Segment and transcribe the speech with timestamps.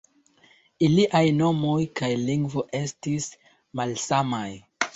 [0.87, 3.31] Iliaj nomoj kaj lingvo estis
[3.81, 4.47] malsamaj.